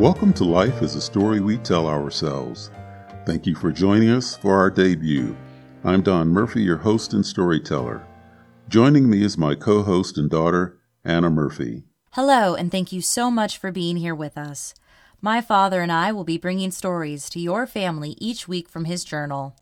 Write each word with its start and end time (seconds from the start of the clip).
Welcome 0.00 0.32
to 0.32 0.44
Life 0.44 0.80
is 0.80 0.94
a 0.94 1.00
Story 1.00 1.40
We 1.40 1.58
Tell 1.58 1.86
Ourselves. 1.86 2.70
Thank 3.26 3.46
you 3.46 3.54
for 3.54 3.70
joining 3.70 4.08
us 4.08 4.34
for 4.34 4.56
our 4.56 4.70
debut. 4.70 5.36
I'm 5.84 6.00
Don 6.00 6.28
Murphy, 6.28 6.62
your 6.62 6.78
host 6.78 7.12
and 7.12 7.24
storyteller. 7.24 8.02
Joining 8.70 9.10
me 9.10 9.22
is 9.22 9.36
my 9.36 9.54
co 9.54 9.82
host 9.82 10.16
and 10.16 10.30
daughter, 10.30 10.78
Anna 11.04 11.28
Murphy. 11.28 11.82
Hello, 12.12 12.54
and 12.54 12.72
thank 12.72 12.92
you 12.92 13.02
so 13.02 13.30
much 13.30 13.58
for 13.58 13.70
being 13.70 13.98
here 13.98 14.14
with 14.14 14.38
us. 14.38 14.72
My 15.20 15.42
father 15.42 15.82
and 15.82 15.92
I 15.92 16.12
will 16.12 16.24
be 16.24 16.38
bringing 16.38 16.70
stories 16.70 17.28
to 17.28 17.38
your 17.38 17.66
family 17.66 18.16
each 18.16 18.48
week 18.48 18.70
from 18.70 18.86
his 18.86 19.04
journal. 19.04 19.54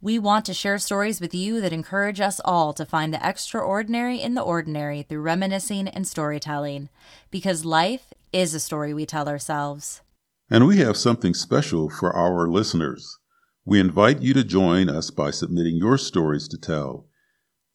We 0.00 0.18
want 0.18 0.46
to 0.46 0.54
share 0.54 0.78
stories 0.78 1.20
with 1.20 1.34
you 1.34 1.60
that 1.60 1.74
encourage 1.74 2.22
us 2.22 2.40
all 2.42 2.72
to 2.72 2.86
find 2.86 3.12
the 3.12 3.26
extraordinary 3.26 4.18
in 4.18 4.34
the 4.34 4.40
ordinary 4.40 5.02
through 5.02 5.20
reminiscing 5.20 5.88
and 5.88 6.08
storytelling, 6.08 6.88
because 7.30 7.66
life 7.66 8.14
is 8.34 8.52
a 8.52 8.58
story 8.58 8.92
we 8.92 9.06
tell 9.06 9.28
ourselves. 9.28 10.02
And 10.50 10.66
we 10.66 10.78
have 10.78 10.96
something 10.96 11.34
special 11.34 11.88
for 11.88 12.12
our 12.12 12.48
listeners. 12.48 13.20
We 13.64 13.78
invite 13.78 14.22
you 14.22 14.34
to 14.34 14.42
join 14.42 14.88
us 14.88 15.12
by 15.12 15.30
submitting 15.30 15.76
your 15.76 15.96
stories 15.96 16.48
to 16.48 16.58
tell. 16.58 17.06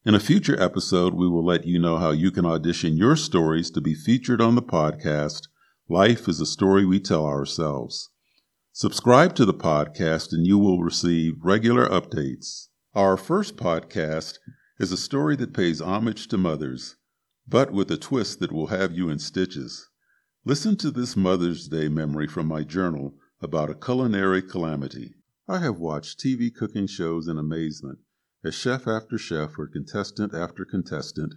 In 0.06 0.16
a 0.16 0.20
future 0.20 0.62
episode, 0.62 1.14
we 1.14 1.30
will 1.30 1.46
let 1.46 1.66
you 1.66 1.80
know 1.80 1.98
how 1.98 2.12
you 2.12 2.30
can 2.30 2.46
audition 2.46 2.98
your 2.98 3.16
stories 3.16 3.72
to 3.72 3.80
be 3.80 3.94
featured 3.94 4.42
on 4.42 4.56
the 4.56 4.62
podcast 4.62 5.48
Life 5.88 6.28
is 6.28 6.42
a 6.42 6.46
Story 6.46 6.86
We 6.86 7.00
Tell 7.00 7.26
Ourselves. 7.26 8.10
Subscribe 8.74 9.36
to 9.36 9.46
the 9.46 9.54
podcast 9.54 10.34
and 10.34 10.46
you 10.46 10.58
will 10.60 10.84
receive 10.84 11.36
regular 11.42 11.88
updates. 11.88 12.68
Our 12.94 13.16
first 13.16 13.56
podcast 13.56 14.40
is 14.78 14.92
a 14.92 14.98
story 14.98 15.38
that 15.38 15.54
pays 15.54 15.80
homage 15.80 16.28
to 16.28 16.38
mothers, 16.38 16.98
but 17.48 17.72
with 17.72 17.90
a 17.92 17.98
twist 17.98 18.42
that 18.42 18.52
will 18.52 18.68
have 18.68 18.92
you 18.92 19.10
in 19.10 19.20
stitches. 19.20 19.89
Listen 20.46 20.78
to 20.78 20.90
this 20.90 21.18
Mother's 21.18 21.68
Day 21.68 21.90
memory 21.90 22.26
from 22.26 22.48
my 22.48 22.64
journal 22.64 23.14
about 23.42 23.70
a 23.70 23.76
culinary 23.76 24.42
calamity. 24.42 25.16
I 25.50 25.60
have 25.60 25.80
watched 25.80 26.18
TV 26.18 26.54
cooking 26.54 26.88
shows 26.88 27.28
in 27.28 27.38
amazement 27.38 28.00
as 28.42 28.56
chef 28.56 28.88
after 28.88 29.18
chef 29.18 29.60
or 29.60 29.68
contestant 29.68 30.34
after 30.34 30.64
contestant 30.64 31.36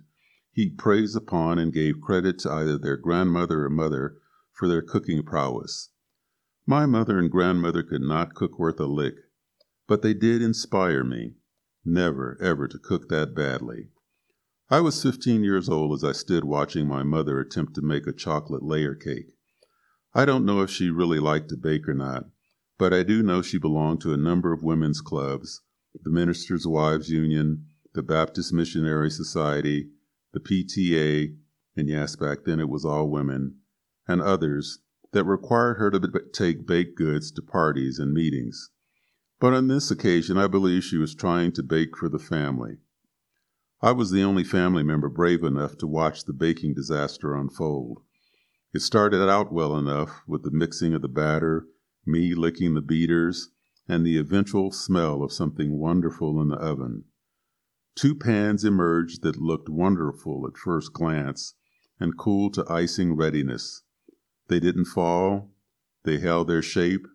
heaped 0.53 0.79
praise 0.79 1.17
upon 1.17 1.59
and 1.59 1.73
gave 1.73 2.01
credit 2.01 2.39
to 2.41 2.53
either 2.53 2.79
their 2.79 2.97
grandmother 2.97 3.65
or 3.65 3.71
mother 3.71 4.19
for 4.53 4.69
their 4.69 4.83
cooking 4.83 5.25
prowess. 5.25 5.89
My 6.65 6.87
mother 6.87 7.19
and 7.19 7.29
grandmother 7.29 7.83
could 7.83 8.03
not 8.03 8.35
cook 8.35 8.57
worth 8.57 8.79
a 8.79 8.87
lick, 8.87 9.17
but 9.89 10.03
they 10.03 10.15
did 10.15 10.43
inspire 10.43 11.03
me 11.03 11.35
never, 11.85 12.39
ever 12.41 12.69
to 12.69 12.79
cook 12.79 13.09
that 13.09 13.35
badly. 13.35 13.89
I 14.71 14.81
was 14.81 15.03
15 15.03 15.45
years 15.45 15.69
old 15.69 15.93
as 15.93 16.05
I 16.05 16.13
stood 16.13 16.45
watching 16.45 16.87
my 16.87 17.03
mother 17.03 17.41
attempt 17.41 17.75
to 17.75 17.83
make 17.83 18.07
a 18.07 18.13
chocolate 18.13 18.63
layer 18.63 18.95
cake. 18.95 19.35
I 20.15 20.25
don't 20.25 20.45
know 20.45 20.61
if 20.61 20.71
she 20.71 20.91
really 20.91 21.19
liked 21.19 21.49
to 21.51 21.57
bake 21.57 21.89
or 21.89 21.95
not, 21.95 22.31
but 22.79 22.93
I 22.93 23.03
do 23.03 23.23
know 23.23 23.43
she 23.43 23.59
belonged 23.59 24.01
to 24.03 24.13
a 24.13 24.17
number 24.17 24.53
of 24.53 24.63
women's 24.63 25.01
clubs 25.01 25.63
the 26.03 26.11
Ministers' 26.11 26.67
Wives 26.67 27.11
Union, 27.11 27.67
the 27.93 28.03
Baptist 28.03 28.53
Missionary 28.53 29.11
Society, 29.11 29.91
the 30.33 30.41
PTA, 30.41 31.37
and 31.77 31.89
yes, 31.89 32.17
back 32.17 32.45
then 32.45 32.61
it 32.61 32.69
was 32.69 32.85
all 32.85 33.11
women, 33.11 33.57
and 34.09 34.23
others 34.23 34.79
that 35.13 35.25
required 35.25 35.75
her 35.75 35.91
to 35.91 36.23
take 36.33 36.67
baked 36.67 36.97
goods 36.97 37.31
to 37.33 37.43
parties 37.43 37.99
and 37.99 38.15
meetings. 38.15 38.71
But 39.39 39.53
on 39.53 39.69
this 39.69 39.91
occasion, 39.91 40.39
I 40.39 40.47
believe 40.47 40.83
she 40.83 40.97
was 40.97 41.15
trying 41.15 41.53
to 41.53 41.63
bake 41.63 41.97
for 41.97 42.09
the 42.09 42.19
family. 42.19 42.79
I 43.85 43.91
was 43.91 44.13
the 44.13 44.23
only 44.23 44.45
family 44.45 44.85
member 44.85 45.09
brave 45.09 45.43
enough 45.43 45.77
to 45.79 45.89
watch 45.89 46.25
the 46.25 46.33
baking 46.33 46.75
disaster 46.75 47.35
unfold. 47.35 48.01
It 48.73 48.79
started 48.79 49.29
out 49.29 49.53
well 49.53 49.77
enough 49.77 50.23
with 50.25 50.45
the 50.45 50.53
mixing 50.53 50.95
of 50.95 51.03
the 51.03 51.09
batter, 51.09 51.67
me 52.07 52.33
licking 52.33 52.75
the 52.75 52.81
beaters, 52.81 53.51
and 53.89 54.07
the 54.07 54.19
eventual 54.19 54.71
smell 54.71 55.25
of 55.25 55.33
something 55.33 55.81
wonderful 55.81 56.41
in 56.41 56.47
the 56.47 56.57
oven. 56.59 57.07
Two 57.97 58.15
pans 58.15 58.65
emerged 58.65 59.23
that 59.23 59.43
looked 59.43 59.69
wonderful 59.69 60.47
at 60.47 60.57
first 60.57 60.93
glance 60.93 61.55
and 61.99 62.17
cooled 62.17 62.55
to 62.55 62.73
icing 62.73 63.17
readiness. 63.17 63.83
They 64.47 64.61
didn't 64.61 64.85
fall, 64.85 65.51
they 66.05 66.19
held 66.19 66.47
their 66.47 66.63
shape, 66.63 67.09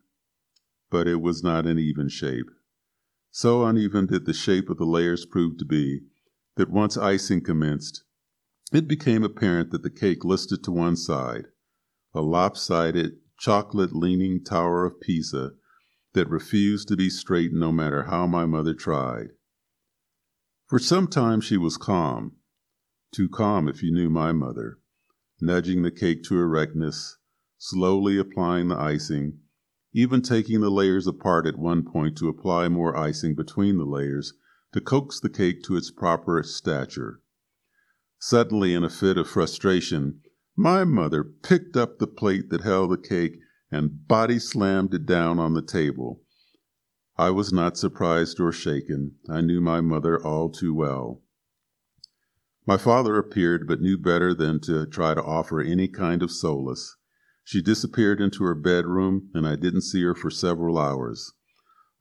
but 0.89 1.07
it 1.07 1.21
was 1.21 1.41
not 1.41 1.65
an 1.65 1.79
even 1.79 2.09
shape. 2.09 2.51
So 3.31 3.63
uneven 3.63 4.07
did 4.07 4.25
the 4.25 4.33
shape 4.33 4.69
of 4.69 4.77
the 4.77 4.85
layers 4.85 5.25
prove 5.25 5.57
to 5.59 5.65
be 5.65 6.01
that 6.57 6.69
once 6.69 6.97
icing 6.97 7.41
commenced, 7.41 8.03
it 8.73 8.87
became 8.87 9.23
apparent 9.23 9.71
that 9.71 9.83
the 9.83 9.89
cake 9.89 10.25
listed 10.25 10.63
to 10.63 10.71
one 10.71 10.95
side, 10.95 11.45
a 12.13 12.21
lopsided, 12.21 13.13
chocolate 13.39 13.95
leaning 13.95 14.43
tower 14.43 14.85
of 14.85 14.99
Pisa 14.99 15.51
that 16.13 16.29
refused 16.29 16.87
to 16.87 16.97
be 16.97 17.09
straight 17.09 17.53
no 17.53 17.71
matter 17.71 18.03
how 18.03 18.25
my 18.25 18.45
mother 18.45 18.73
tried. 18.73 19.27
For 20.65 20.79
some 20.79 21.07
time 21.07 21.39
she 21.39 21.57
was 21.57 21.77
calm, 21.77 22.37
too 23.13 23.29
calm 23.29 23.67
if 23.67 23.83
you 23.83 23.93
knew 23.93 24.09
my 24.09 24.31
mother, 24.31 24.79
nudging 25.39 25.83
the 25.83 25.91
cake 25.91 26.23
to 26.23 26.39
erectness, 26.39 27.17
slowly 27.57 28.17
applying 28.17 28.67
the 28.67 28.77
icing, 28.77 29.39
even 29.93 30.21
taking 30.21 30.61
the 30.61 30.71
layers 30.71 31.07
apart 31.07 31.45
at 31.45 31.57
one 31.57 31.83
point 31.83 32.17
to 32.17 32.27
apply 32.27 32.67
more 32.67 32.97
icing 32.97 33.35
between 33.35 33.77
the 33.77 33.85
layers 33.85 34.33
to 34.73 34.81
coax 34.81 35.19
the 35.19 35.29
cake 35.29 35.63
to 35.63 35.75
its 35.75 35.91
proper 35.91 36.41
stature. 36.43 37.21
Suddenly, 38.19 38.73
in 38.73 38.83
a 38.83 38.89
fit 38.89 39.17
of 39.17 39.29
frustration, 39.29 40.21
my 40.55 40.83
mother 40.83 41.23
picked 41.23 41.77
up 41.77 41.99
the 41.99 42.07
plate 42.07 42.49
that 42.49 42.61
held 42.61 42.91
the 42.91 42.97
cake 42.97 43.37
and 43.71 44.07
body 44.07 44.39
slammed 44.39 44.93
it 44.93 45.05
down 45.05 45.39
on 45.39 45.53
the 45.53 45.61
table. 45.61 46.23
I 47.17 47.31
was 47.31 47.51
not 47.51 47.77
surprised 47.77 48.39
or 48.39 48.51
shaken. 48.51 49.15
I 49.29 49.41
knew 49.41 49.61
my 49.61 49.81
mother 49.81 50.23
all 50.23 50.49
too 50.49 50.73
well. 50.73 51.23
My 52.65 52.77
father 52.77 53.17
appeared, 53.17 53.67
but 53.67 53.81
knew 53.81 53.97
better 53.97 54.33
than 54.33 54.59
to 54.61 54.85
try 54.85 55.13
to 55.13 55.23
offer 55.23 55.61
any 55.61 55.87
kind 55.87 56.21
of 56.21 56.31
solace. 56.31 56.95
She 57.43 57.61
disappeared 57.61 58.19
into 58.19 58.43
her 58.43 58.55
bedroom, 58.55 59.29
and 59.33 59.47
I 59.47 59.55
didn't 59.55 59.81
see 59.81 60.03
her 60.03 60.13
for 60.13 60.29
several 60.29 60.77
hours. 60.77 61.33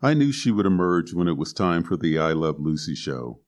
I 0.03 0.13
knew 0.13 0.31
she 0.31 0.51
would 0.51 0.67
emerge 0.67 1.15
when 1.15 1.27
it 1.27 1.39
was 1.39 1.53
time 1.53 1.83
for 1.83 1.97
the 1.97 2.19
I 2.19 2.33
Love 2.33 2.61
Lucy 2.61 2.95
show. 2.95 3.41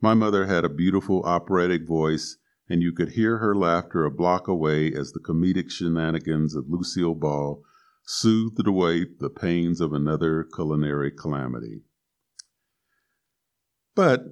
My 0.00 0.14
mother 0.14 0.46
had 0.46 0.64
a 0.64 0.70
beautiful 0.70 1.22
operatic 1.24 1.86
voice, 1.86 2.38
and 2.68 2.82
you 2.82 2.92
could 2.92 3.10
hear 3.10 3.38
her 3.38 3.54
laughter 3.54 4.04
a 4.04 4.10
block 4.10 4.48
away 4.48 4.92
as 4.92 5.12
the 5.12 5.20
comedic 5.20 5.70
shenanigans 5.70 6.54
of 6.54 6.68
Lucille 6.68 7.14
Ball 7.14 7.62
soothed 8.04 8.66
away 8.66 9.04
the 9.18 9.28
pains 9.28 9.80
of 9.80 9.92
another 9.92 10.44
culinary 10.54 11.10
calamity. 11.10 11.82
But 13.94 14.24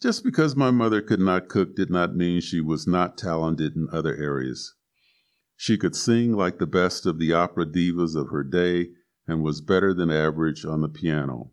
just 0.00 0.22
because 0.24 0.56
my 0.56 0.70
mother 0.70 1.00
could 1.00 1.20
not 1.20 1.48
cook 1.48 1.74
did 1.74 1.90
not 1.90 2.16
mean 2.16 2.40
she 2.40 2.60
was 2.60 2.86
not 2.86 3.18
talented 3.18 3.74
in 3.74 3.88
other 3.92 4.16
areas. 4.16 4.74
She 5.56 5.78
could 5.78 5.94
sing 5.94 6.32
like 6.36 6.58
the 6.58 6.66
best 6.66 7.06
of 7.06 7.18
the 7.18 7.32
opera 7.32 7.66
divas 7.66 8.16
of 8.16 8.30
her 8.30 8.42
day 8.42 8.90
and 9.26 9.42
was 9.42 9.60
better 9.60 9.94
than 9.94 10.10
average 10.10 10.64
on 10.64 10.80
the 10.80 10.88
piano. 10.88 11.52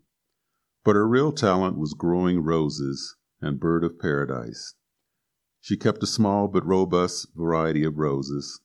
But 0.83 0.95
her 0.95 1.07
real 1.07 1.31
talent 1.31 1.77
was 1.77 1.93
growing 1.93 2.39
roses 2.39 3.15
and 3.41 3.59
bird 3.59 3.83
of 3.83 3.99
paradise. 3.99 4.75
She 5.61 5.77
kept 5.77 6.03
a 6.03 6.07
small 6.07 6.47
but 6.47 6.65
robust 6.65 7.27
variety 7.35 7.83
of 7.83 7.97
roses. 7.97 8.61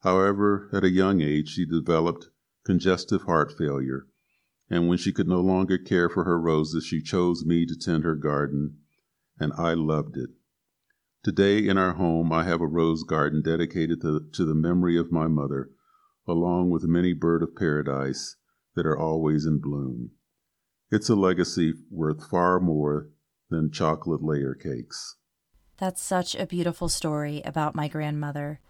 However, 0.00 0.68
at 0.72 0.84
a 0.84 0.90
young 0.90 1.20
age, 1.20 1.50
she 1.50 1.64
developed 1.64 2.30
congestive 2.64 3.22
heart 3.22 3.52
failure, 3.52 4.06
and 4.70 4.88
when 4.88 4.98
she 4.98 5.12
could 5.12 5.28
no 5.28 5.40
longer 5.40 5.78
care 5.78 6.08
for 6.08 6.24
her 6.24 6.40
roses, 6.40 6.84
she 6.84 7.00
chose 7.00 7.44
me 7.44 7.66
to 7.66 7.76
tend 7.76 8.04
her 8.04 8.14
garden, 8.14 8.78
and 9.38 9.52
I 9.54 9.74
loved 9.74 10.16
it. 10.16 10.30
Today, 11.22 11.66
in 11.66 11.78
our 11.78 11.94
home, 11.94 12.32
I 12.32 12.44
have 12.44 12.60
a 12.60 12.66
rose 12.66 13.02
garden 13.02 13.42
dedicated 13.42 14.00
to, 14.02 14.28
to 14.32 14.44
the 14.44 14.54
memory 14.54 14.96
of 14.96 15.12
my 15.12 15.28
mother 15.28 15.70
along 16.28 16.70
with 16.70 16.84
many 16.84 17.12
bird 17.12 17.42
of 17.42 17.56
paradise 17.56 18.36
that 18.74 18.86
are 18.86 18.98
always 18.98 19.46
in 19.46 19.58
bloom. 19.58 20.10
It's 20.90 21.08
a 21.08 21.14
legacy 21.14 21.74
worth 21.90 22.28
far 22.30 22.60
more 22.60 23.08
than 23.50 23.70
chocolate 23.72 24.22
layer 24.22 24.54
cakes. 24.54 25.16
That's 25.78 26.02
such 26.02 26.34
a 26.34 26.46
beautiful 26.46 26.88
story 26.88 27.42
about 27.44 27.74
my 27.74 27.88
grandmother. 27.88 28.60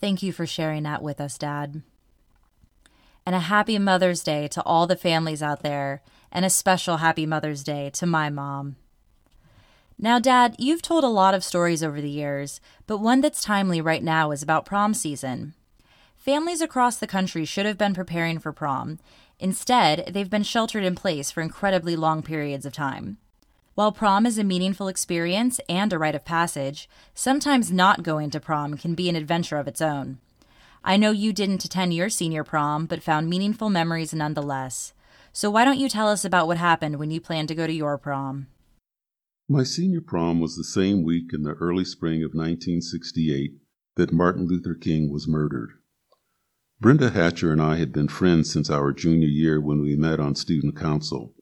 Thank 0.00 0.22
you 0.22 0.32
for 0.32 0.46
sharing 0.46 0.82
that 0.84 1.02
with 1.02 1.20
us, 1.20 1.38
Dad. 1.38 1.82
And 3.24 3.34
a 3.34 3.40
happy 3.40 3.78
Mother's 3.78 4.22
Day 4.22 4.48
to 4.48 4.62
all 4.62 4.86
the 4.86 4.96
families 4.96 5.42
out 5.42 5.62
there, 5.62 6.02
and 6.32 6.44
a 6.44 6.50
special 6.50 6.98
happy 6.98 7.26
Mother's 7.26 7.62
Day 7.62 7.90
to 7.94 8.06
my 8.06 8.30
mom. 8.30 8.76
Now, 9.98 10.18
Dad, 10.18 10.54
you've 10.58 10.82
told 10.82 11.04
a 11.04 11.08
lot 11.08 11.34
of 11.34 11.42
stories 11.42 11.82
over 11.82 12.00
the 12.00 12.08
years, 12.08 12.60
but 12.86 12.98
one 12.98 13.20
that's 13.20 13.42
timely 13.42 13.80
right 13.80 14.02
now 14.02 14.30
is 14.30 14.42
about 14.42 14.64
prom 14.64 14.94
season. 14.94 15.54
Families 16.18 16.60
across 16.60 16.96
the 16.96 17.06
country 17.06 17.44
should 17.44 17.64
have 17.64 17.78
been 17.78 17.94
preparing 17.94 18.40
for 18.40 18.52
prom. 18.52 18.98
Instead, 19.38 20.10
they've 20.12 20.28
been 20.28 20.42
sheltered 20.42 20.82
in 20.82 20.96
place 20.96 21.30
for 21.30 21.40
incredibly 21.40 21.94
long 21.94 22.22
periods 22.22 22.66
of 22.66 22.72
time. 22.72 23.18
While 23.76 23.92
prom 23.92 24.26
is 24.26 24.36
a 24.36 24.44
meaningful 24.44 24.88
experience 24.88 25.60
and 25.68 25.92
a 25.92 25.98
rite 25.98 26.16
of 26.16 26.24
passage, 26.24 26.88
sometimes 27.14 27.70
not 27.70 28.02
going 28.02 28.30
to 28.30 28.40
prom 28.40 28.76
can 28.76 28.96
be 28.96 29.08
an 29.08 29.14
adventure 29.14 29.58
of 29.58 29.68
its 29.68 29.80
own. 29.80 30.18
I 30.82 30.96
know 30.96 31.12
you 31.12 31.32
didn't 31.32 31.64
attend 31.64 31.94
your 31.94 32.08
senior 32.08 32.42
prom, 32.42 32.86
but 32.86 33.02
found 33.02 33.30
meaningful 33.30 33.70
memories 33.70 34.12
nonetheless. 34.12 34.94
So 35.32 35.50
why 35.50 35.64
don't 35.64 35.78
you 35.78 35.88
tell 35.88 36.08
us 36.08 36.24
about 36.24 36.48
what 36.48 36.56
happened 36.56 36.96
when 36.96 37.12
you 37.12 37.20
planned 37.20 37.46
to 37.48 37.54
go 37.54 37.68
to 37.68 37.72
your 37.72 37.96
prom? 37.96 38.48
My 39.48 39.62
senior 39.62 40.00
prom 40.00 40.40
was 40.40 40.56
the 40.56 40.64
same 40.64 41.04
week 41.04 41.30
in 41.32 41.44
the 41.44 41.54
early 41.54 41.84
spring 41.84 42.24
of 42.24 42.34
1968 42.34 43.52
that 43.94 44.12
Martin 44.12 44.48
Luther 44.48 44.74
King 44.74 45.12
was 45.12 45.28
murdered. 45.28 45.77
Brenda 46.80 47.10
Hatcher 47.10 47.50
and 47.50 47.60
I 47.60 47.74
had 47.74 47.92
been 47.92 48.06
friends 48.06 48.52
since 48.52 48.70
our 48.70 48.92
junior 48.92 49.26
year 49.26 49.60
when 49.60 49.80
we 49.82 49.96
met 49.96 50.20
on 50.20 50.36
student 50.36 50.76
council. 50.76 51.34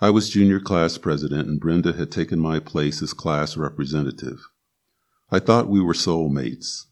I 0.00 0.08
was 0.08 0.30
junior 0.30 0.58
class 0.58 0.96
president, 0.96 1.48
and 1.48 1.60
Brenda 1.60 1.92
had 1.92 2.10
taken 2.10 2.40
my 2.40 2.60
place 2.60 3.02
as 3.02 3.12
class 3.12 3.58
representative. 3.58 4.40
I 5.30 5.38
thought 5.38 5.68
we 5.68 5.82
were 5.82 5.92
soulmates, 5.92 6.86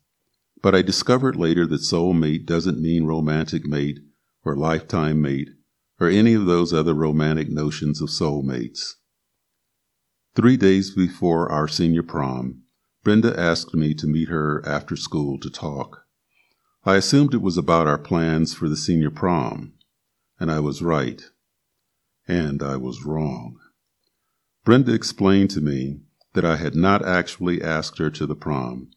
but 0.61 0.75
I 0.75 0.83
discovered 0.83 1.35
later 1.35 1.67
that 1.69 1.81
soulmate 1.81 2.45
doesn't 2.45 2.79
mean 2.79 3.07
romantic 3.07 3.65
mate 3.65 4.01
or 4.45 4.55
lifetime 4.55 5.23
mate 5.23 5.49
or 5.99 6.09
any 6.09 6.35
of 6.35 6.45
those 6.45 6.75
other 6.75 6.93
romantic 6.93 7.49
notions 7.49 8.03
of 8.03 8.11
soulmates. 8.11 8.97
Three 10.35 10.59
days 10.59 10.91
before 10.91 11.51
our 11.51 11.69
senior 11.69 12.03
prom, 12.03 12.65
Brenda 13.03 13.39
asked 13.39 13.73
me 13.75 13.95
to 13.95 14.07
meet 14.07 14.29
her 14.29 14.63
after 14.67 14.95
school 14.95 15.39
to 15.41 15.49
talk. 15.49 16.02
I 16.85 16.97
assumed 16.97 17.33
it 17.33 17.43
was 17.43 17.57
about 17.57 17.87
our 17.87 17.99
plans 17.99 18.55
for 18.55 18.69
the 18.69 18.77
senior 18.77 19.11
prom, 19.11 19.75
and 20.41 20.51
I 20.51 20.59
was 20.59 20.83
right. 20.83 21.23
And 22.27 22.61
I 22.61 22.77
was 22.77 23.05
wrong. 23.05 23.59
Brenda 24.65 24.93
explained 24.93 25.51
to 25.51 25.61
me 25.61 26.01
that 26.35 26.45
I 26.45 26.57
had 26.57 26.75
not 26.75 27.05
actually 27.05 27.63
asked 27.63 27.99
her 27.99 28.11
to 28.11 28.27
the 28.27 28.35
prom, 28.35 28.91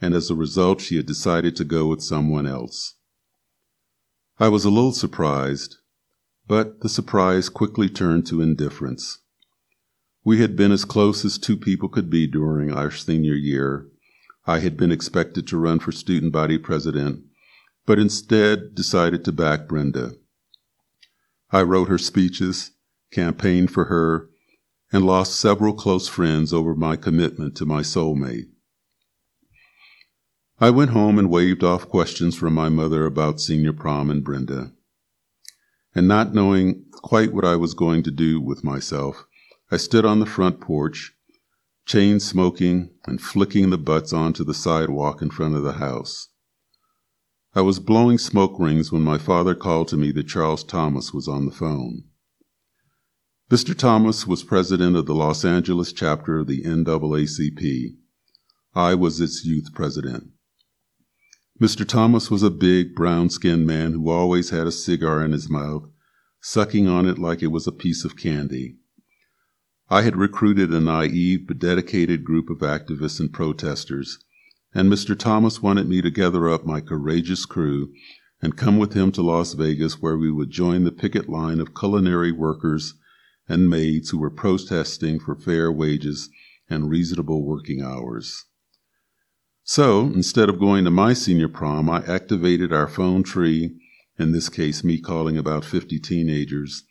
and 0.00 0.14
as 0.14 0.30
a 0.30 0.36
result, 0.36 0.80
she 0.80 0.96
had 0.96 1.06
decided 1.06 1.56
to 1.56 1.64
go 1.64 1.86
with 1.88 2.02
someone 2.02 2.46
else. 2.46 2.94
I 4.38 4.48
was 4.48 4.64
a 4.64 4.70
little 4.70 4.92
surprised, 4.92 5.78
but 6.46 6.80
the 6.80 6.88
surprise 6.88 7.48
quickly 7.48 7.88
turned 7.88 8.24
to 8.26 8.40
indifference. 8.40 9.18
We 10.24 10.40
had 10.40 10.54
been 10.54 10.70
as 10.70 10.84
close 10.84 11.24
as 11.24 11.38
two 11.38 11.56
people 11.56 11.88
could 11.88 12.08
be 12.08 12.28
during 12.28 12.72
our 12.72 12.92
senior 12.92 13.34
year. 13.34 13.88
I 14.46 14.60
had 14.60 14.76
been 14.76 14.92
expected 14.92 15.46
to 15.48 15.58
run 15.58 15.80
for 15.80 15.90
student 15.90 16.32
body 16.32 16.58
president, 16.58 17.24
but 17.86 17.98
instead 17.98 18.74
decided 18.74 19.24
to 19.24 19.32
back 19.32 19.68
Brenda. 19.68 20.12
I 21.50 21.62
wrote 21.62 21.88
her 21.88 21.98
speeches, 21.98 22.70
campaigned 23.12 23.70
for 23.70 23.84
her, 23.86 24.28
and 24.92 25.06
lost 25.06 25.38
several 25.38 25.74
close 25.74 26.08
friends 26.08 26.52
over 26.52 26.74
my 26.74 26.96
commitment 26.96 27.56
to 27.56 27.66
my 27.66 27.82
soulmate. 27.82 28.48
I 30.60 30.70
went 30.70 30.90
home 30.90 31.18
and 31.18 31.30
waved 31.30 31.64
off 31.64 31.88
questions 31.88 32.36
from 32.36 32.54
my 32.54 32.68
mother 32.68 33.04
about 33.04 33.40
senior 33.40 33.72
prom 33.72 34.10
and 34.10 34.22
Brenda. 34.22 34.72
And 35.94 36.06
not 36.06 36.34
knowing 36.34 36.84
quite 36.92 37.32
what 37.32 37.44
I 37.44 37.56
was 37.56 37.74
going 37.74 38.02
to 38.04 38.10
do 38.10 38.40
with 38.40 38.62
myself, 38.62 39.26
I 39.70 39.76
stood 39.76 40.04
on 40.04 40.20
the 40.20 40.26
front 40.26 40.60
porch, 40.60 41.14
chain 41.84 42.20
smoking 42.20 42.90
and 43.06 43.20
flicking 43.20 43.70
the 43.70 43.78
butts 43.78 44.12
onto 44.12 44.44
the 44.44 44.54
sidewalk 44.54 45.20
in 45.20 45.30
front 45.30 45.56
of 45.56 45.64
the 45.64 45.72
house. 45.72 46.28
I 47.54 47.60
was 47.60 47.78
blowing 47.78 48.16
smoke 48.16 48.58
rings 48.58 48.90
when 48.90 49.02
my 49.02 49.18
father 49.18 49.54
called 49.54 49.88
to 49.88 49.98
me 49.98 50.10
that 50.12 50.26
Charles 50.26 50.64
Thomas 50.64 51.12
was 51.12 51.28
on 51.28 51.44
the 51.44 51.52
phone. 51.52 52.04
Mr. 53.50 53.76
Thomas 53.76 54.26
was 54.26 54.42
president 54.42 54.96
of 54.96 55.04
the 55.04 55.14
Los 55.14 55.44
Angeles 55.44 55.92
chapter 55.92 56.38
of 56.38 56.46
the 56.46 56.62
NAACP. 56.62 57.96
I 58.74 58.94
was 58.94 59.20
its 59.20 59.44
youth 59.44 59.74
president. 59.74 60.30
Mr. 61.60 61.86
Thomas 61.86 62.30
was 62.30 62.42
a 62.42 62.50
big, 62.50 62.94
brown 62.94 63.28
skinned 63.28 63.66
man 63.66 63.92
who 63.92 64.08
always 64.08 64.48
had 64.48 64.66
a 64.66 64.72
cigar 64.72 65.22
in 65.22 65.32
his 65.32 65.50
mouth, 65.50 65.84
sucking 66.40 66.88
on 66.88 67.04
it 67.04 67.18
like 67.18 67.42
it 67.42 67.48
was 67.48 67.66
a 67.66 67.72
piece 67.72 68.02
of 68.06 68.16
candy. 68.16 68.78
I 69.90 70.00
had 70.00 70.16
recruited 70.16 70.72
a 70.72 70.80
naive 70.80 71.46
but 71.46 71.58
dedicated 71.58 72.24
group 72.24 72.48
of 72.48 72.60
activists 72.60 73.20
and 73.20 73.30
protesters 73.30 74.18
and 74.74 74.90
Mr. 74.90 75.18
Thomas 75.18 75.62
wanted 75.62 75.88
me 75.88 76.00
to 76.00 76.10
gather 76.10 76.48
up 76.48 76.64
my 76.64 76.80
courageous 76.80 77.44
crew 77.44 77.92
and 78.40 78.56
come 78.56 78.78
with 78.78 78.94
him 78.94 79.12
to 79.12 79.22
Las 79.22 79.52
Vegas, 79.52 80.00
where 80.00 80.16
we 80.16 80.30
would 80.30 80.50
join 80.50 80.84
the 80.84 80.92
picket 80.92 81.28
line 81.28 81.60
of 81.60 81.74
culinary 81.74 82.32
workers 82.32 82.94
and 83.48 83.68
maids 83.68 84.10
who 84.10 84.18
were 84.18 84.30
protesting 84.30 85.20
for 85.20 85.36
fair 85.36 85.70
wages 85.70 86.28
and 86.68 86.90
reasonable 86.90 87.44
working 87.44 87.82
hours. 87.82 88.46
So, 89.62 90.06
instead 90.06 90.48
of 90.48 90.58
going 90.58 90.84
to 90.84 90.90
my 90.90 91.12
senior 91.12 91.48
prom, 91.48 91.88
I 91.88 92.02
activated 92.04 92.72
our 92.72 92.88
phone 92.88 93.22
tree, 93.22 93.76
in 94.18 94.32
this 94.32 94.48
case, 94.48 94.82
me 94.82 94.98
calling 94.98 95.36
about 95.36 95.64
50 95.64 96.00
teenagers, 96.00 96.82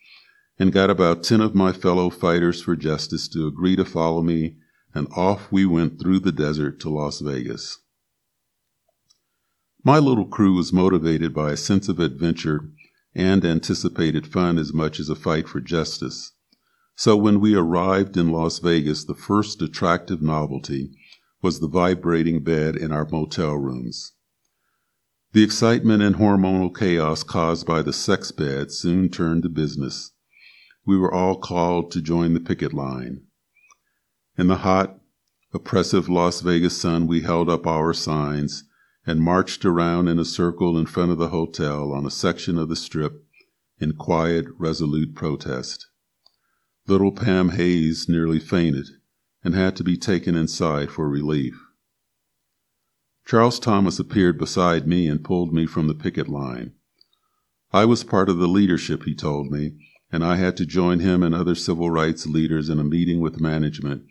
and 0.58 0.72
got 0.72 0.88
about 0.88 1.22
10 1.22 1.40
of 1.40 1.54
my 1.54 1.72
fellow 1.72 2.08
fighters 2.08 2.62
for 2.62 2.76
justice 2.76 3.28
to 3.28 3.46
agree 3.46 3.76
to 3.76 3.84
follow 3.84 4.22
me 4.22 4.56
and 4.94 5.08
off 5.16 5.50
we 5.50 5.64
went 5.64 6.00
through 6.00 6.20
the 6.20 6.32
desert 6.32 6.80
to 6.80 6.90
Las 6.90 7.20
Vegas. 7.20 7.78
My 9.84 9.98
little 9.98 10.26
crew 10.26 10.54
was 10.54 10.72
motivated 10.72 11.34
by 11.34 11.52
a 11.52 11.56
sense 11.56 11.88
of 11.88 11.98
adventure 11.98 12.70
and 13.14 13.44
anticipated 13.44 14.26
fun 14.26 14.58
as 14.58 14.72
much 14.72 15.00
as 15.00 15.08
a 15.08 15.14
fight 15.14 15.48
for 15.48 15.60
justice. 15.60 16.32
So 16.94 17.16
when 17.16 17.40
we 17.40 17.54
arrived 17.54 18.16
in 18.16 18.30
Las 18.30 18.58
Vegas, 18.58 19.04
the 19.04 19.14
first 19.14 19.60
attractive 19.60 20.22
novelty 20.22 20.92
was 21.42 21.58
the 21.58 21.68
vibrating 21.68 22.44
bed 22.44 22.76
in 22.76 22.92
our 22.92 23.08
motel 23.10 23.54
rooms. 23.54 24.12
The 25.32 25.42
excitement 25.42 26.02
and 26.02 26.16
hormonal 26.16 26.76
chaos 26.76 27.22
caused 27.22 27.66
by 27.66 27.82
the 27.82 27.92
sex 27.92 28.30
bed 28.30 28.70
soon 28.70 29.08
turned 29.08 29.42
to 29.44 29.48
business. 29.48 30.12
We 30.84 30.96
were 30.98 31.12
all 31.12 31.38
called 31.38 31.90
to 31.92 32.02
join 32.02 32.34
the 32.34 32.40
picket 32.40 32.72
line. 32.72 33.22
In 34.38 34.46
the 34.46 34.58
hot, 34.58 34.98
oppressive 35.52 36.08
Las 36.08 36.40
Vegas 36.40 36.76
sun, 36.76 37.06
we 37.06 37.20
held 37.20 37.50
up 37.50 37.66
our 37.66 37.92
signs 37.92 38.64
and 39.06 39.20
marched 39.20 39.64
around 39.64 40.08
in 40.08 40.18
a 40.18 40.24
circle 40.24 40.78
in 40.78 40.86
front 40.86 41.10
of 41.10 41.18
the 41.18 41.28
hotel 41.28 41.92
on 41.92 42.06
a 42.06 42.10
section 42.10 42.56
of 42.56 42.68
the 42.68 42.76
strip 42.76 43.24
in 43.78 43.92
quiet, 43.92 44.46
resolute 44.58 45.14
protest. 45.14 45.88
Little 46.86 47.12
Pam 47.12 47.50
Hayes 47.50 48.08
nearly 48.08 48.38
fainted 48.38 48.88
and 49.44 49.54
had 49.54 49.76
to 49.76 49.84
be 49.84 49.96
taken 49.96 50.34
inside 50.34 50.90
for 50.90 51.08
relief. 51.08 51.60
Charles 53.26 53.58
Thomas 53.58 53.98
appeared 53.98 54.38
beside 54.38 54.86
me 54.86 55.08
and 55.08 55.24
pulled 55.24 55.52
me 55.52 55.66
from 55.66 55.88
the 55.88 55.94
picket 55.94 56.28
line. 56.28 56.72
I 57.72 57.84
was 57.84 58.04
part 58.04 58.28
of 58.28 58.38
the 58.38 58.48
leadership, 58.48 59.04
he 59.04 59.14
told 59.14 59.50
me, 59.50 59.76
and 60.12 60.22
I 60.22 60.36
had 60.36 60.58
to 60.58 60.66
join 60.66 61.00
him 61.00 61.22
and 61.22 61.34
other 61.34 61.54
civil 61.54 61.90
rights 61.90 62.26
leaders 62.26 62.68
in 62.68 62.78
a 62.78 62.84
meeting 62.84 63.20
with 63.20 63.40
management 63.40 64.04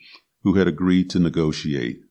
who 0.43 0.55
had 0.55 0.67
agreed 0.67 1.11
to 1.11 1.19
negotiate. 1.19 2.01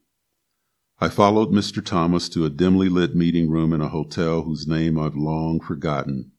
I 1.01 1.09
followed 1.09 1.51
Mr. 1.51 1.85
Thomas 1.85 2.29
to 2.29 2.45
a 2.45 2.51
dimly 2.51 2.89
lit 2.89 3.17
meeting 3.17 3.51
room 3.51 3.73
in 3.73 3.81
a 3.81 3.89
hotel 3.89 4.43
whose 4.43 4.69
name 4.69 4.99
I've 4.99 5.17
long 5.17 5.59
forgotten. 5.59 6.31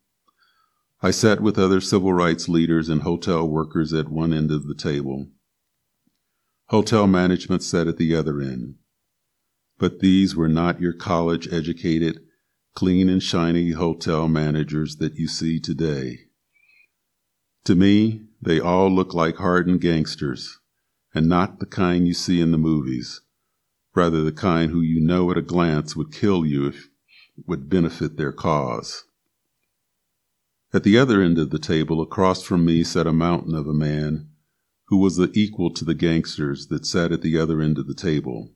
I 1.01 1.11
sat 1.11 1.41
with 1.41 1.59
other 1.59 1.81
civil 1.81 2.13
rights 2.13 2.47
leaders 2.47 2.87
and 2.87 3.01
hotel 3.01 3.47
workers 3.49 3.91
at 3.91 4.09
one 4.09 4.31
end 4.31 4.51
of 4.51 4.67
the 4.67 4.75
table. 4.75 5.27
Hotel 6.67 7.05
management 7.07 7.63
sat 7.63 7.87
at 7.87 7.97
the 7.97 8.15
other 8.15 8.39
end. 8.39 8.75
But 9.77 9.99
these 9.99 10.35
were 10.35 10.47
not 10.47 10.79
your 10.79 10.93
college 10.93 11.51
educated, 11.51 12.21
clean 12.75 13.09
and 13.09 13.21
shiny 13.21 13.71
hotel 13.71 14.27
managers 14.27 14.97
that 14.97 15.15
you 15.15 15.27
see 15.27 15.59
today. 15.59 16.27
To 17.65 17.75
me, 17.75 18.23
they 18.41 18.59
all 18.59 18.89
look 18.89 19.13
like 19.13 19.35
hardened 19.35 19.81
gangsters, 19.81 20.59
and 21.13 21.27
not 21.27 21.59
the 21.59 21.67
kind 21.67 22.07
you 22.07 22.13
see 22.13 22.41
in 22.41 22.51
the 22.51 22.57
movies, 22.57 23.21
rather 23.93 24.23
the 24.23 24.31
kind 24.31 24.71
who 24.71 24.81
you 24.81 24.99
know 24.99 25.29
at 25.29 25.37
a 25.37 25.43
glance 25.43 25.95
would 25.95 26.11
kill 26.11 26.45
you 26.45 26.65
if 26.65 26.89
it 27.37 27.47
would 27.47 27.69
benefit 27.69 28.17
their 28.17 28.31
cause. 28.31 29.03
At 30.73 30.83
the 30.83 30.97
other 30.97 31.21
end 31.21 31.37
of 31.37 31.49
the 31.49 31.59
table, 31.59 32.01
across 32.01 32.41
from 32.41 32.65
me, 32.65 32.83
sat 32.83 33.05
a 33.05 33.13
mountain 33.13 33.53
of 33.53 33.67
a 33.67 33.73
man 33.73 34.29
who 34.85 34.97
was 34.97 35.17
the 35.17 35.31
equal 35.33 35.71
to 35.71 35.85
the 35.85 35.93
gangsters 35.93 36.67
that 36.67 36.85
sat 36.85 37.11
at 37.11 37.21
the 37.21 37.37
other 37.37 37.61
end 37.61 37.77
of 37.77 37.87
the 37.87 37.93
table. 37.93 38.53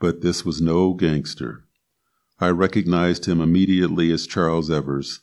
But 0.00 0.20
this 0.20 0.44
was 0.44 0.60
no 0.60 0.94
gangster. 0.94 1.64
I 2.40 2.48
recognized 2.48 3.26
him 3.26 3.40
immediately 3.40 4.10
as 4.10 4.26
Charles 4.26 4.70
Evers, 4.70 5.20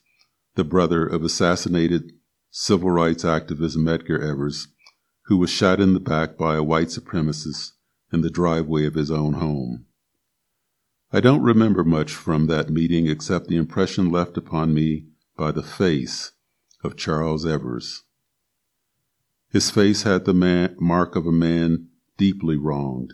the 0.56 0.64
brother 0.64 1.06
of 1.06 1.24
assassinated 1.24 2.14
civil 2.54 2.92
rights 2.92 3.24
activist 3.24 3.78
Medgar 3.78 4.22
Evers, 4.22 4.68
who 5.24 5.38
was 5.38 5.50
shot 5.50 5.80
in 5.80 5.94
the 5.94 6.02
back 6.02 6.38
by 6.38 6.56
a 6.56 6.64
white 6.64 6.90
supremacist 6.90 7.72
in 8.12 8.20
the 8.20 8.30
driveway 8.30 8.86
of 8.86 8.94
his 8.94 9.10
own 9.10 9.34
home. 9.34 9.86
I 11.14 11.22
don't 11.22 11.44
remember 11.44 11.86
much 11.86 12.14
from 12.14 12.48
that 12.48 12.70
meeting 12.70 13.08
except 13.08 13.48
the 13.48 13.56
impression 13.56 14.12
left 14.12 14.36
upon 14.36 14.74
me 14.74 15.06
by 15.38 15.52
the 15.52 15.64
face 15.64 16.34
of 16.84 16.98
Charles 16.98 17.46
Evers. 17.46 18.04
His 19.48 19.72
face 19.72 20.04
had 20.04 20.26
the 20.26 20.34
man, 20.34 20.76
mark 20.78 21.16
of 21.16 21.26
a 21.26 21.32
man 21.32 21.88
deeply 22.18 22.58
wronged, 22.58 23.14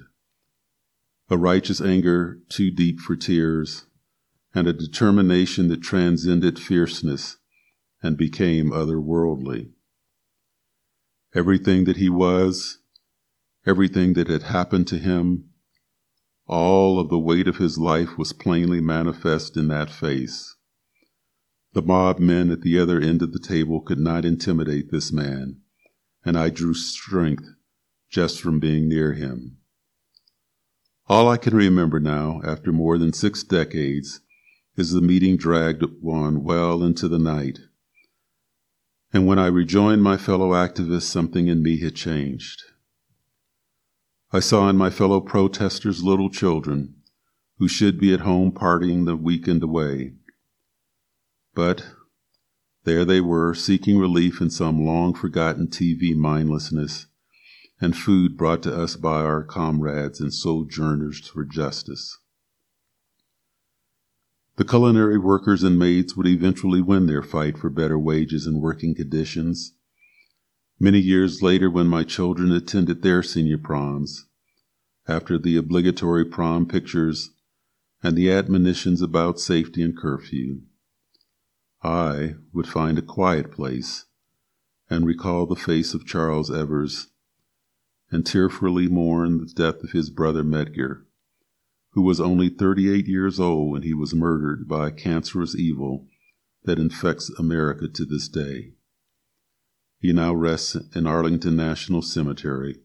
a 1.30 1.38
righteous 1.38 1.80
anger 1.80 2.40
too 2.50 2.72
deep 2.72 3.00
for 3.00 3.16
tears, 3.16 3.86
and 4.56 4.68
a 4.68 4.74
determination 4.74 5.68
that 5.68 5.82
transcended 5.84 6.58
fierceness 6.58 7.38
and 8.02 8.18
became 8.18 8.72
otherworldly. 8.72 9.72
Everything 11.34 11.86
that 11.86 11.98
he 11.98 12.10
was, 12.10 12.80
everything 13.66 14.14
that 14.14 14.28
had 14.28 14.44
happened 14.44 14.88
to 14.88 14.98
him, 14.98 15.50
all 16.46 17.00
of 17.00 17.10
the 17.10 17.20
weight 17.20 17.48
of 17.48 17.58
his 17.58 17.78
life 17.78 18.18
was 18.18 18.32
plainly 18.32 18.80
manifest 18.80 19.58
in 19.58 19.68
that 19.68 19.90
face. 19.90 20.56
The 21.74 21.82
mob 21.82 22.20
men 22.20 22.50
at 22.50 22.62
the 22.62 22.80
other 22.80 23.00
end 23.00 23.22
of 23.22 23.34
the 23.34 23.40
table 23.40 23.82
could 23.82 24.00
not 24.00 24.26
intimidate 24.26 24.90
this 24.90 25.12
man, 25.12 25.62
and 26.24 26.38
I 26.38 26.50
drew 26.50 26.74
strength 26.74 27.46
just 28.10 28.40
from 28.40 28.60
being 28.60 28.88
near 28.88 29.14
him. 29.14 29.58
All 31.08 31.30
I 31.30 31.38
can 31.38 31.56
remember 31.56 32.00
now, 32.00 32.42
after 32.44 32.72
more 32.72 32.98
than 32.98 33.14
six 33.14 33.44
decades, 33.44 34.22
is 34.76 34.92
the 34.92 35.02
meeting 35.02 35.38
dragged 35.38 35.84
on 36.04 36.44
well 36.44 36.84
into 36.84 37.08
the 37.08 37.20
night. 37.20 37.60
And 39.14 39.26
when 39.26 39.40
I 39.40 39.48
rejoined 39.48 40.04
my 40.04 40.18
fellow 40.18 40.52
activists, 40.52 41.04
something 41.04 41.48
in 41.48 41.64
me 41.64 41.80
had 41.80 41.96
changed. 41.96 42.64
I 44.32 44.40
saw 44.40 44.70
in 44.70 44.76
my 44.76 44.90
fellow 44.90 45.22
protesters 45.22 46.04
little 46.04 46.30
children 46.30 46.96
who 47.58 47.68
should 47.68 48.00
be 48.00 48.14
at 48.14 48.22
home 48.22 48.52
partying 48.52 49.06
the 49.06 49.16
weekend 49.16 49.64
away. 49.64 50.16
But 51.56 51.86
there 52.84 53.06
they 53.06 53.22
were, 53.22 53.54
seeking 53.54 53.98
relief 53.98 54.42
in 54.42 54.50
some 54.50 54.86
long 54.86 55.14
forgotten 55.14 55.68
TV 55.68 56.16
mindlessness 56.16 57.08
and 57.80 57.96
food 57.96 58.38
brought 58.38 58.64
to 58.64 58.76
us 58.76 58.96
by 58.96 59.22
our 59.22 59.44
comrades 59.44 60.20
and 60.20 60.34
sojourners 60.34 61.28
for 61.28 61.46
justice. 61.46 62.18
The 64.58 64.66
culinary 64.66 65.20
workers 65.20 65.62
and 65.62 65.78
maids 65.78 66.18
would 66.18 66.26
eventually 66.26 66.82
win 66.82 67.06
their 67.06 67.22
fight 67.22 67.60
for 67.60 67.70
better 67.70 67.98
wages 67.98 68.48
and 68.48 68.60
working 68.60 68.96
conditions. 68.96 69.74
Many 70.80 71.00
years 71.00 71.44
later, 71.44 71.70
when 71.70 71.86
my 71.88 72.04
children 72.04 72.52
attended 72.52 73.04
their 73.04 73.22
senior 73.22 73.60
proms, 73.60 74.26
after 75.08 75.38
the 75.38 75.58
obligatory 75.58 76.26
prom 76.26 76.66
pictures 76.66 77.36
and 78.02 78.18
the 78.18 78.32
admonitions 78.32 79.00
about 79.00 79.40
safety 79.40 79.84
and 79.84 79.96
curfew, 79.96 80.62
I 81.84 82.36
would 82.52 82.68
find 82.68 82.98
a 82.98 83.04
quiet 83.04 83.52
place 83.52 84.06
and 84.90 85.06
recall 85.06 85.46
the 85.46 85.56
face 85.56 85.94
of 85.94 86.08
Charles 86.08 86.50
Evers 86.50 87.10
and 88.10 88.26
tearfully 88.26 88.88
mourn 88.88 89.38
the 89.38 89.54
death 89.54 89.84
of 89.84 89.92
his 89.92 90.10
brother 90.10 90.44
Medgar, 90.44 91.07
who 91.92 92.02
was 92.02 92.20
only 92.20 92.50
38 92.50 93.08
years 93.08 93.40
old 93.40 93.72
when 93.72 93.82
he 93.82 93.94
was 93.94 94.14
murdered 94.14 94.68
by 94.68 94.88
a 94.88 94.92
cancerous 94.92 95.56
evil 95.56 96.08
that 96.64 96.80
infects 96.80 97.30
America 97.40 97.88
to 97.88 98.06
this 98.06 98.28
day. 98.28 98.74
He 100.00 100.14
now 100.14 100.34
rests 100.34 100.76
in 100.96 101.08
Arlington 101.08 101.56
National 101.56 102.02
Cemetery 102.02 102.82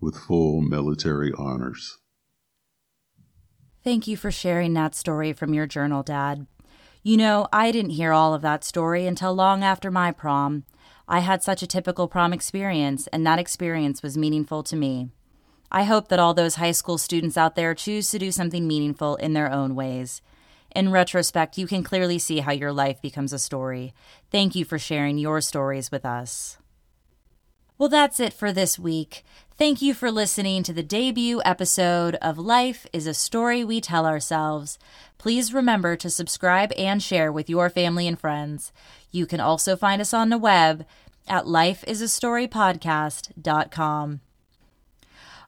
with 0.00 0.16
full 0.16 0.60
military 0.60 1.32
honors. 1.36 1.98
Thank 3.84 4.06
you 4.06 4.16
for 4.16 4.30
sharing 4.30 4.74
that 4.74 4.94
story 4.94 5.32
from 5.32 5.54
your 5.54 5.66
journal, 5.66 6.02
Dad. 6.02 6.46
You 7.02 7.16
know, 7.16 7.46
I 7.52 7.70
didn't 7.70 7.92
hear 7.92 8.12
all 8.12 8.34
of 8.34 8.42
that 8.42 8.64
story 8.64 9.06
until 9.06 9.32
long 9.32 9.62
after 9.62 9.90
my 9.90 10.10
prom. 10.10 10.64
I 11.06 11.20
had 11.20 11.42
such 11.42 11.62
a 11.62 11.66
typical 11.66 12.08
prom 12.08 12.32
experience, 12.32 13.06
and 13.08 13.24
that 13.26 13.38
experience 13.38 14.02
was 14.02 14.18
meaningful 14.18 14.62
to 14.64 14.76
me. 14.76 15.10
I 15.70 15.84
hope 15.84 16.08
that 16.08 16.18
all 16.18 16.34
those 16.34 16.56
high 16.56 16.72
school 16.72 16.98
students 16.98 17.36
out 17.36 17.54
there 17.54 17.74
choose 17.74 18.10
to 18.10 18.18
do 18.18 18.32
something 18.32 18.66
meaningful 18.66 19.16
in 19.16 19.34
their 19.34 19.52
own 19.52 19.74
ways. 19.74 20.22
In 20.74 20.90
retrospect, 20.90 21.58
you 21.58 21.66
can 21.66 21.82
clearly 21.82 22.18
see 22.18 22.40
how 22.40 22.52
your 22.52 22.72
life 22.72 23.00
becomes 23.00 23.32
a 23.32 23.38
story. 23.38 23.94
Thank 24.30 24.54
you 24.54 24.64
for 24.64 24.78
sharing 24.78 25.18
your 25.18 25.40
stories 25.40 25.90
with 25.90 26.04
us. 26.04 26.58
Well, 27.78 27.88
that's 27.88 28.18
it 28.18 28.32
for 28.32 28.52
this 28.52 28.78
week. 28.78 29.24
Thank 29.56 29.80
you 29.80 29.94
for 29.94 30.10
listening 30.10 30.62
to 30.64 30.72
the 30.72 30.82
debut 30.82 31.40
episode 31.44 32.16
of 32.16 32.38
Life 32.38 32.86
is 32.92 33.06
a 33.06 33.14
Story 33.14 33.64
We 33.64 33.80
Tell 33.80 34.04
Ourselves. 34.04 34.78
Please 35.16 35.54
remember 35.54 35.94
to 35.96 36.10
subscribe 36.10 36.72
and 36.76 37.00
share 37.02 37.30
with 37.30 37.48
your 37.48 37.70
family 37.70 38.08
and 38.08 38.18
friends. 38.18 38.72
You 39.12 39.26
can 39.26 39.40
also 39.40 39.76
find 39.76 40.02
us 40.02 40.12
on 40.12 40.28
the 40.28 40.38
web 40.38 40.84
at 41.28 41.44
lifeisastorypodcast.com. 41.44 44.20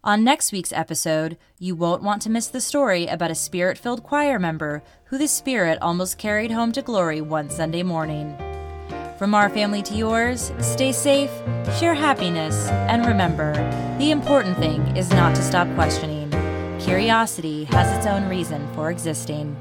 On 0.03 0.25
next 0.25 0.51
week's 0.51 0.73
episode, 0.73 1.37
you 1.59 1.75
won't 1.75 2.03
want 2.03 2.23
to 2.23 2.31
miss 2.31 2.47
the 2.47 2.63
story 2.63 3.07
about 3.07 3.31
a 3.31 3.35
spirit 3.35 3.77
filled 3.77 4.03
choir 4.03 4.39
member 4.39 4.83
who 5.05 5.19
the 5.19 5.29
spirit 5.29 5.79
almost 5.83 6.17
carried 6.17 6.51
home 6.51 6.73
to 6.73 6.81
glory 6.81 7.21
one 7.21 7.51
Sunday 7.51 7.83
morning. 7.83 8.35
From 9.19 9.35
our 9.35 9.51
family 9.51 9.83
to 9.83 9.95
yours, 9.95 10.53
stay 10.59 10.93
safe, 10.93 11.31
share 11.79 11.93
happiness, 11.93 12.69
and 12.89 13.05
remember 13.05 13.53
the 13.99 14.11
important 14.11 14.57
thing 14.57 14.81
is 14.97 15.11
not 15.11 15.37
to 15.37 15.43
stop 15.43 15.69
questioning. 15.75 16.31
Curiosity 16.81 17.65
has 17.65 17.95
its 17.99 18.07
own 18.07 18.27
reason 18.27 18.67
for 18.73 18.91
existing. 18.91 19.55